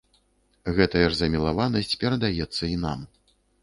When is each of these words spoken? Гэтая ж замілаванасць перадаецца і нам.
Гэтая 0.79 1.03
ж 1.05 1.13
замілаванасць 1.21 1.95
перадаецца 2.07 2.63
і 2.75 2.77
нам. 2.85 3.11